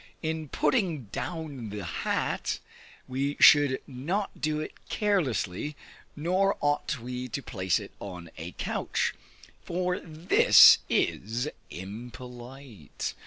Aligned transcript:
In 0.23 0.49
putting 0.49 1.03
down 1.11 1.69
the 1.69 1.83
hat, 1.83 2.57
we 3.07 3.37
should 3.39 3.79
not 3.85 4.41
do 4.41 4.59
it 4.59 4.73
carelessly, 4.89 5.75
nor 6.15 6.57
ought 6.59 6.99
we 6.99 7.27
to 7.27 7.43
place 7.43 7.79
it 7.79 7.91
on 7.99 8.31
a 8.35 8.53
couch, 8.53 9.13
for 9.63 9.99
this 9.99 10.79
is 10.89 11.47
impolite. 11.69 13.13